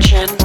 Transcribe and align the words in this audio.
attention. 0.00 0.39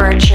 Burge. 0.00 0.29